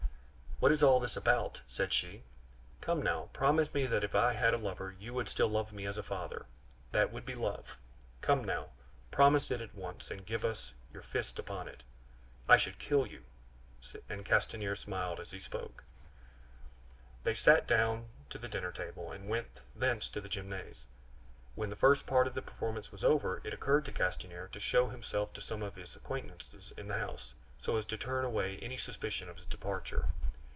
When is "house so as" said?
26.99-27.85